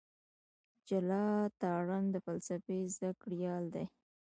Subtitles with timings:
[0.87, 3.85] جلال تارڼ د فلسفې زده کړيال دی.